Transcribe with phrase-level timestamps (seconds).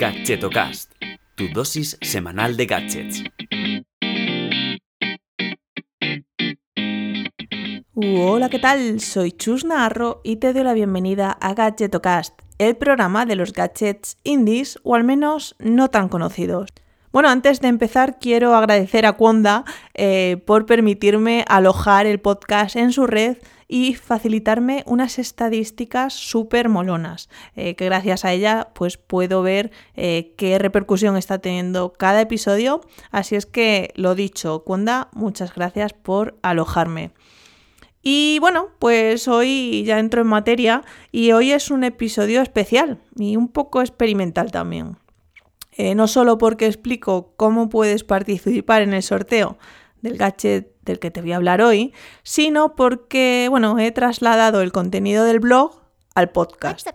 [0.00, 0.92] Gadgetocast,
[1.34, 3.22] tu dosis semanal de gadgets.
[7.94, 9.00] Hola, ¿qué tal?
[9.00, 14.16] Soy Chus Narro y te doy la bienvenida a Gadgetocast, el programa de los gadgets
[14.24, 16.70] indies o al menos no tan conocidos.
[17.12, 22.92] Bueno, antes de empezar quiero agradecer a Kwanda eh, por permitirme alojar el podcast en
[22.92, 23.36] su red
[23.72, 30.34] y facilitarme unas estadísticas súper molonas, eh, que gracias a ella pues puedo ver eh,
[30.36, 32.80] qué repercusión está teniendo cada episodio.
[33.12, 37.12] Así es que lo dicho, Kwanda, muchas gracias por alojarme.
[38.02, 43.36] Y bueno, pues hoy ya entro en materia y hoy es un episodio especial y
[43.36, 44.96] un poco experimental también.
[45.76, 49.58] Eh, no solo porque explico cómo puedes participar en el sorteo
[50.02, 54.72] del gadget del que te voy a hablar hoy, sino porque, bueno, he trasladado el
[54.72, 55.80] contenido del blog
[56.14, 56.88] al podcast.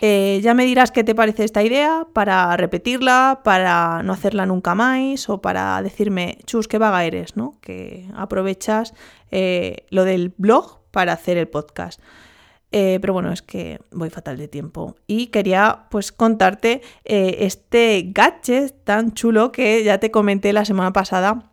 [0.00, 4.74] Eh, ya me dirás qué te parece esta idea para repetirla, para no hacerla nunca
[4.74, 7.58] más o para decirme, chus, qué vaga eres, ¿no?
[7.60, 8.94] Que aprovechas
[9.30, 12.00] eh, lo del blog para hacer el podcast.
[12.74, 14.96] Eh, pero bueno, es que voy fatal de tiempo.
[15.06, 21.51] Y quería pues contarte este gadget tan chulo que ya te comenté la semana pasada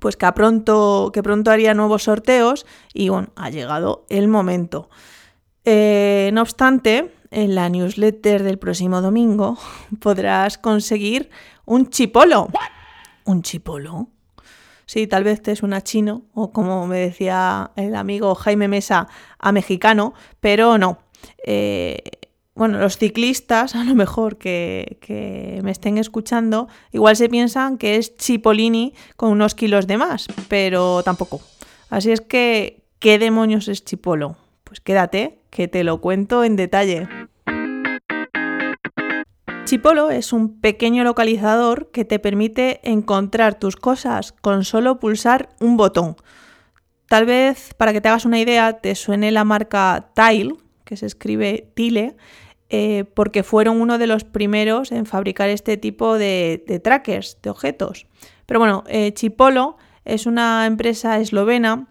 [0.00, 4.88] pues que pronto, que pronto haría nuevos sorteos y bueno, ha llegado el momento.
[5.64, 9.58] Eh, no obstante, en la newsletter del próximo domingo
[10.00, 11.30] podrás conseguir
[11.64, 12.48] un chipolo.
[13.24, 14.08] ¿Un chipolo?
[14.86, 19.08] Sí, tal vez te es una chino o como me decía el amigo Jaime Mesa,
[19.38, 20.98] a mexicano, pero no.
[21.44, 22.15] Eh,
[22.56, 28.16] bueno, los ciclistas, a lo mejor que, me estén escuchando, igual se piensan que es
[28.16, 31.40] Chipolini con unos kilos de más, pero tampoco.
[31.90, 34.36] Así es que, ¿qué demonios es Chipolo?
[34.64, 37.08] Pues quédate, que te lo cuento en detalle.
[39.64, 45.76] Chipolo es un pequeño localizador que te permite encontrar tus cosas con solo pulsar un
[45.76, 46.16] botón.
[47.08, 51.06] Tal vez, para que te hagas una idea, te suene la marca Tile, que se
[51.06, 52.16] escribe Tile,
[52.68, 58.06] eh, porque fueron uno de los primeros en fabricar este tipo de, trackers, de objetos.
[58.46, 61.88] Pero bueno, eh, Chipolo es una empresa eslovena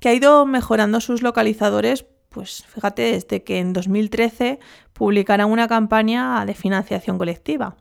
[0.00, 4.58] que ha ido mejorando sus localizadores, pues fíjate, desde que en 2013
[4.92, 7.76] publicaran una campaña de financiación colectiva.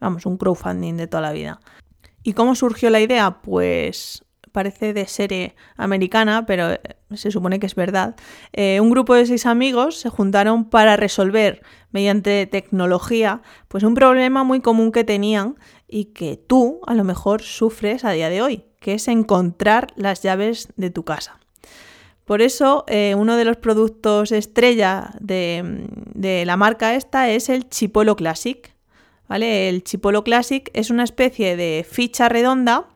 [0.00, 1.60] Vamos, un crowdfunding de toda la vida.
[2.22, 3.40] ¿Y cómo surgió la idea?
[3.42, 4.22] Pues
[4.52, 6.80] parece de serie americana, pero eh,
[7.14, 8.16] se supone que es verdad,
[8.52, 14.44] eh, un grupo de seis amigos se juntaron para resolver mediante tecnología pues un problema
[14.44, 18.64] muy común que tenían y que tú a lo mejor sufres a día de hoy,
[18.80, 21.38] que es encontrar las llaves de tu casa.
[22.24, 27.70] Por eso, eh, uno de los productos estrella de, de, la marca esta es el
[27.70, 28.70] Chipolo Classic.
[29.28, 29.70] ¿vale?
[29.70, 32.86] El Chipolo Classic es una especie de ficha redonda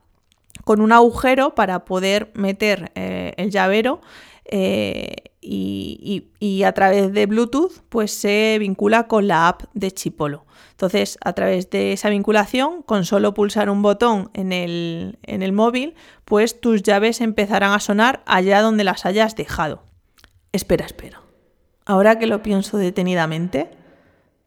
[0.65, 4.00] con un agujero para poder meter eh, el llavero
[4.45, 10.45] eh, y, a través de Bluetooth pues se vincula con la app de Chipolo.
[10.71, 15.53] Entonces, a través de esa vinculación, con solo pulsar un botón en el, en el
[15.53, 19.83] móvil, pues tus llaves empezarán a sonar allá donde las hayas dejado.
[20.53, 21.22] Espera, espera.
[21.84, 23.71] Ahora que lo pienso detenidamente,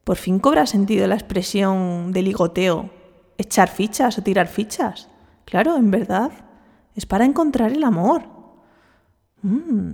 [0.03, 2.89] por fin cobra sentido la expresión de ligoteo,
[3.37, 5.09] echar fichas o tirar fichas.
[5.45, 6.31] Claro, en verdad,
[6.95, 8.23] es para encontrar el amor.
[9.41, 9.93] Mm.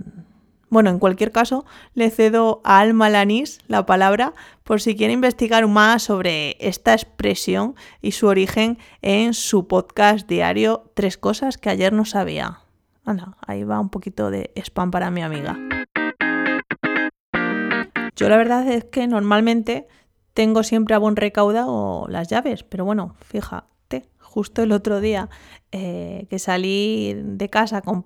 [0.70, 4.32] Bueno, en cualquier caso, le cedo a Alma Lanís la palabra
[4.64, 10.90] por si quiere investigar más sobre esta expresión y su origen en su podcast diario
[10.94, 12.60] Tres cosas que ayer no sabía.
[13.46, 15.58] Ahí va un poquito de spam para mi amiga.
[18.16, 19.86] Yo la verdad es que normalmente
[20.32, 23.64] tengo siempre a buen recaudo las llaves, pero bueno, fija,
[24.32, 25.28] justo el otro día
[25.72, 28.02] eh, que salí de casa con,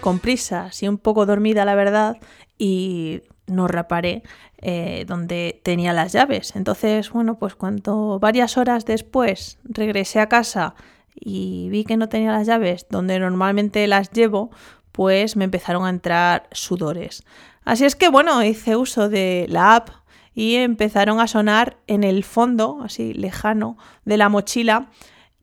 [0.00, 2.16] con prisa, así un poco dormida la verdad,
[2.56, 4.22] y no reparé
[4.58, 6.56] eh, donde tenía las llaves.
[6.56, 10.74] Entonces, bueno, pues cuando varias horas después regresé a casa
[11.14, 14.50] y vi que no tenía las llaves donde normalmente las llevo,
[14.92, 17.24] pues me empezaron a entrar sudores.
[17.64, 19.90] Así es que, bueno, hice uso de la app
[20.34, 24.90] y empezaron a sonar en el fondo, así lejano, de la mochila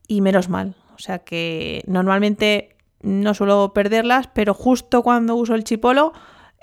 [0.06, 0.76] y menos mal.
[0.94, 6.12] O sea que normalmente no suelo perderlas, pero justo cuando uso el chipolo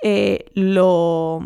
[0.02, 1.40] eh, lo,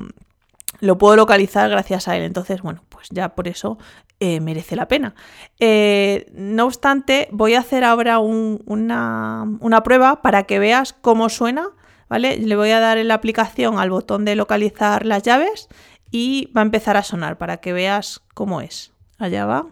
[0.81, 2.23] lo, puedo localizar gracias a él.
[2.23, 3.79] Entonces, bueno, pues ya por eso
[4.21, 5.15] eh, merece la pena.
[5.59, 11.69] Eh, no obstante, voy a hacer ahora una, una prueba para que veas cómo suena.
[12.07, 12.37] ¿Vale?
[12.37, 15.69] Le voy a dar en la aplicación al botón de localizar las llaves
[16.17, 18.93] y va a empezar a sonar para que veas cómo es.
[19.19, 19.67] Allá va.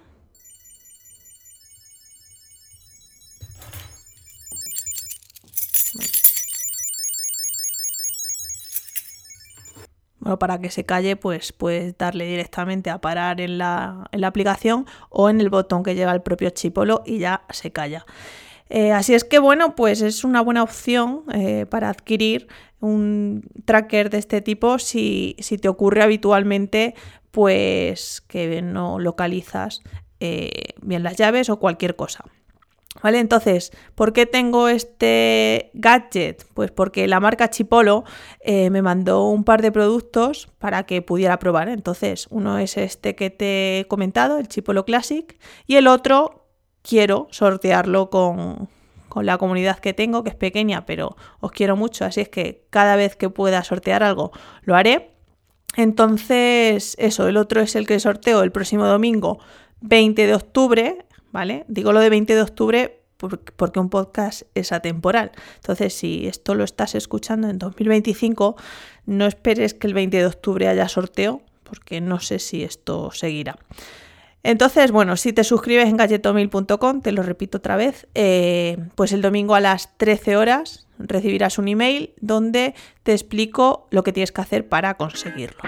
[10.19, 15.31] Bueno, para que se calle, pues puedes darle directamente a parar en la, aplicación o
[15.31, 18.05] en el botón que lleva el propio chipolo y ya se calla.
[18.75, 22.49] Eh, así es que bueno, pues es una buena opción eh, para adquirir
[22.81, 26.95] un tracker de este tipo si, te ocurre habitualmente
[27.33, 29.83] pues que no localizas
[30.21, 32.25] eh, bien las llaves o cualquier cosa.
[33.03, 33.19] ¿Vale?
[33.19, 36.47] Entonces, ¿por qué tengo este gadget?
[36.55, 38.05] Pues porque la marca Chipolo
[38.47, 41.69] me mandó un par de productos para que pudiera probar.
[41.69, 46.42] Entonces, uno es este que te he comentado, el Chipolo Classic, y el otro
[46.82, 48.69] quiero sortearlo con,
[49.08, 52.64] con la comunidad que tengo, que es pequeña, pero os quiero mucho, así es que
[52.70, 54.32] cada vez que pueda sortear algo,
[54.62, 55.11] lo haré.
[55.76, 59.38] Entonces, eso, el otro es el que sorteo el próximo domingo
[59.81, 61.64] 20 de octubre ¿vale?
[61.67, 62.99] Digo lo de 20 de octubre
[63.56, 65.31] porque un podcast es atemporal.
[65.56, 68.56] Entonces, si esto lo estás escuchando en 2025,
[69.06, 73.56] no esperes que el 20 de octubre haya sorteo, porque no sé si esto seguirá.
[74.44, 79.23] Entonces, bueno, si te suscribes en galletomil.com, te lo repito otra vez, eh, pues el
[79.23, 82.75] domingo a las 13 horas recibirás un email donde
[83.05, 85.62] te explico lo que tienes que hacer para conseguirlo.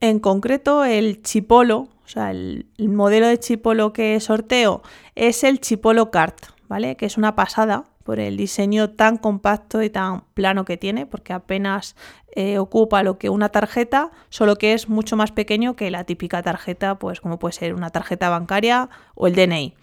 [0.00, 4.82] En concreto, el chipolo, o sea, el, modelo de chipolo que sorteo
[5.14, 6.96] es el chipolo Cart, ¿vale?
[6.96, 11.32] Que es una pasada por el diseño tan compacto y tan plano que tiene, porque
[11.32, 11.96] apenas
[12.36, 16.40] eh, ocupa lo que una tarjeta, solo que es mucho más pequeño que la típica
[16.40, 19.74] tarjeta, pues como puede ser una tarjeta bancaria o el DNI.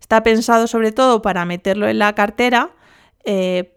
[0.00, 2.70] Está pensado sobre todo para meterlo en la cartera,
[3.24, 3.74] eh,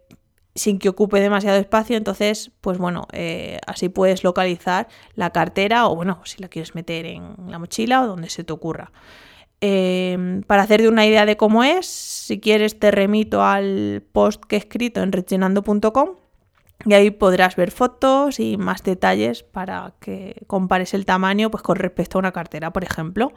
[0.54, 5.96] sin que ocupe demasiado espacio, entonces, pues bueno, eh, así puedes localizar la cartera o
[5.96, 8.92] bueno, si la quieres meter en la mochila o donde se te ocurra.
[10.46, 11.88] Para hacerte una idea de cómo es,
[12.26, 16.16] si quieres te remito al post que he escrito en rechinando.com
[16.84, 21.76] y ahí podrás ver fotos y más detalles para que compares el tamaño pues, con
[21.76, 23.32] respecto a una cartera, por ejemplo.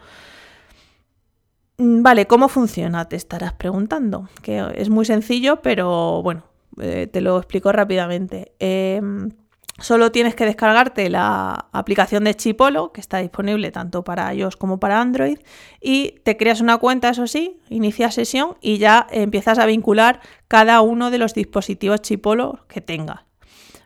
[1.77, 3.07] Mm, vale, ¿cómo funciona?
[3.11, 4.31] Te estarás preguntando.
[4.41, 6.45] Que es muy sencillo, pero bueno,
[6.81, 8.53] eh, te lo explico rápidamente.
[8.59, 9.29] Em,
[9.79, 14.81] solo tienes que descargarte la aplicación de Chipolo, que está disponible tanto para iOS como
[14.81, 15.39] para Android,
[15.81, 20.81] y te creas una cuenta, eso sí, inicias sesión y ya empiezas a vincular cada
[20.81, 23.21] uno de los dispositivos Chipolo que tengas.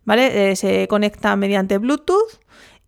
[0.05, 0.51] ¿Vale?
[0.51, 2.41] Eh, se conecta mediante Bluetooth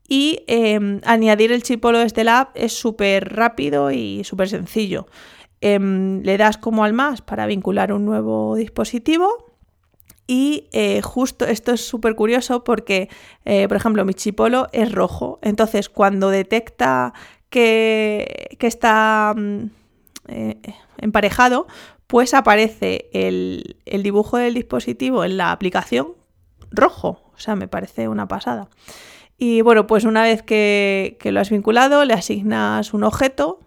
[0.08, 5.06] y em, añadir el chipolo desde la app es súper rápido y súper sencillo.
[5.60, 9.43] Em, le das como al más para vincular un nuevo dispositivo
[10.26, 13.08] y eh, justo esto es súper curioso porque,
[13.44, 15.38] eh, por ejemplo, mi chipolo es rojo.
[15.42, 17.12] Entonces, cuando detecta
[17.50, 19.64] que, está mm,
[20.28, 20.60] eh,
[20.98, 21.66] emparejado,
[22.06, 26.14] pues aparece el, dibujo del dispositivo en la aplicación
[26.70, 27.20] rojo.
[27.34, 28.68] O sea, me parece una pasada.
[29.36, 33.60] Y bueno, pues una vez que, que lo has vinculado, le asignas un objeto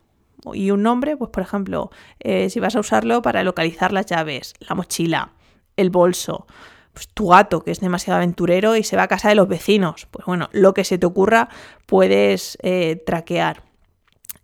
[0.53, 1.91] y un nombre, pues por ejemplo,
[2.23, 5.33] si vas a usarlo para localizar las llaves, la mochila,
[5.77, 6.45] el bolso.
[6.93, 10.07] Pues tu gato, que es demasiado aventurero y se va a casa de los vecinos.
[10.09, 11.49] Pues bueno, lo que se te ocurra
[11.85, 13.63] puedes eh, traquear.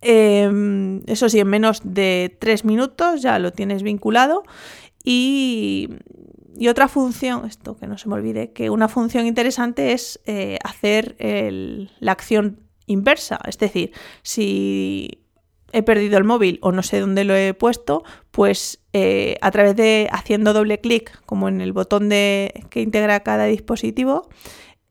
[0.00, 4.44] Em, eso sí, en menos de tres minutos ya lo tienes vinculado.
[5.02, 5.90] Y,
[6.70, 11.16] otra función, esto que no se me olvide, que una función interesante es eh, hacer
[11.18, 13.40] la acción inversa.
[13.46, 13.92] Es decir,
[14.22, 15.23] si
[15.74, 19.74] he perdido el móvil o no sé dónde lo he puesto, pues eh, a través
[19.74, 24.28] de haciendo doble clic, como en el botón de, que integra cada dispositivo,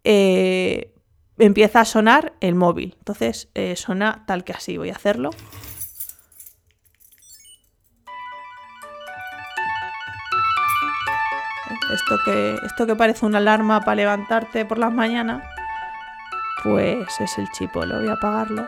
[0.03, 0.93] eh,
[1.37, 2.95] empieza a sonar el móvil.
[2.99, 4.77] Entonces eh, suena tal que así.
[4.77, 5.29] Voy a hacerlo.
[11.93, 15.47] Esto que, esto que parece una alarma para levantarte por las mañanas,
[16.63, 17.85] pues es el chipo.
[17.85, 18.67] Lo voy a apagarlo.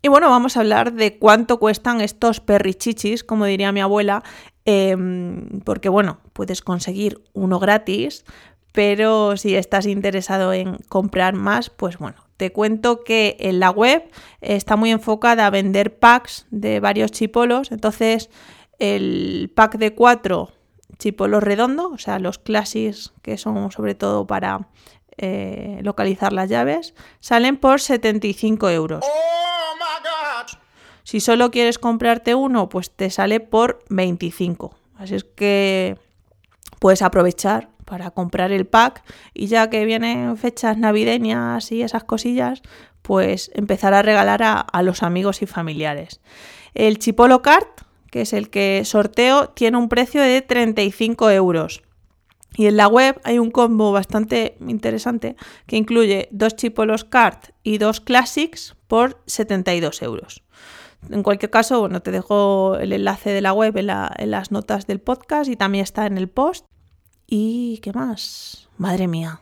[0.00, 4.22] Y bueno, vamos a hablar de cuánto cuestan estos perrichichis, como diría mi abuela,
[4.64, 8.24] em, porque bueno, puedes conseguir uno gratis,
[8.72, 14.08] pero si estás interesado en comprar más, pues bueno, te cuento que en la web
[14.40, 18.30] está muy enfocada a vender packs de varios chipolos, entonces
[18.78, 20.52] el pack de cuatro
[20.98, 24.68] chipolos redondos, o sea, los classics que son sobre todo para
[25.16, 29.04] eh, localizar las llaves, salen por 75 euros.
[31.08, 34.74] Si solo quieres comprarte uno, pues te sale por 25.
[34.98, 35.96] Así es que
[36.80, 42.60] puedes aprovechar para comprar el pack y ya que vienen fechas navideñas y esas cosillas,
[43.00, 46.20] pues empezar a regalar a, los amigos y familiares.
[46.74, 47.68] El Chipolo Card,
[48.10, 51.80] que es el que sorteo, tiene un precio de 35 euros.
[52.54, 55.36] Y en la web hay un combo bastante interesante
[55.66, 60.42] que incluye dos Chipolos Card y dos Classics por 72 euros.
[61.10, 65.00] En cualquier caso, bueno, te dejo el enlace de la web en, las notas del
[65.00, 66.66] podcast y también está en el post.
[67.26, 68.68] ¿Y qué más?
[68.76, 69.40] Madre mía,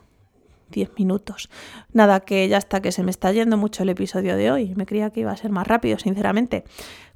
[0.69, 1.49] 10 minutos.
[1.91, 4.73] Nada, que ya está, que se me está yendo mucho el episodio de hoy.
[4.75, 6.63] Me creía que iba a ser más rápido, sinceramente.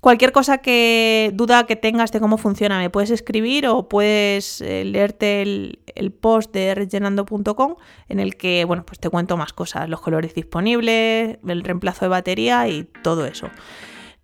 [0.01, 4.83] Cualquier cosa que duda que tengas de cómo funciona, me puedes escribir o puedes eh,
[4.83, 7.75] leerte el, el, post de rellenando.com
[8.09, 12.09] en el que, bueno, pues te cuento más cosas, los colores disponibles, el reemplazo de
[12.09, 13.49] batería y todo eso.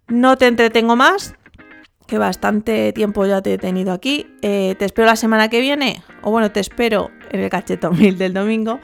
[0.07, 1.35] No te entretengo más,
[2.07, 4.27] que bastante tiempo ya te he tenido aquí.
[4.41, 8.17] Eh, te espero la semana que viene, o bueno, te espero en el cachetón mil
[8.17, 8.79] del domingo.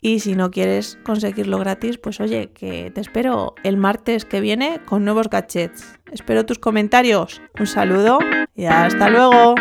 [0.00, 4.80] Y si no quieres conseguirlo gratis, pues oye, que te espero el martes que viene
[4.84, 5.98] con nuevos gadgets.
[6.12, 7.42] Espero tus comentarios.
[7.58, 8.20] Un saludo
[8.54, 9.56] y hasta luego.